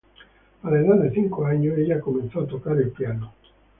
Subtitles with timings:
[0.63, 3.35] A la edad de cinco años, ella comenzó a tocar el piano.